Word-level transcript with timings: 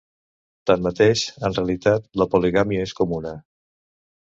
Tanmateix, 0.71 1.21
en 1.49 1.57
realitat, 1.59 2.11
la 2.23 2.31
poligàmia 2.35 2.91
és 2.91 2.99
comuna. 3.05 3.41